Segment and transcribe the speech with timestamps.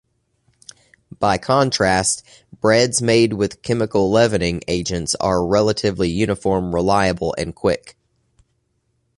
[1.19, 2.23] By contrast,
[2.59, 7.95] breads made with chemical leavening agents are relatively uniform, reliable, and quick.